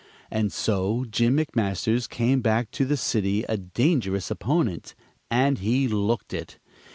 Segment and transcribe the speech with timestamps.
[0.31, 4.95] And so Jim McMasters came back to the city a dangerous opponent,
[5.29, 6.57] and he looked it.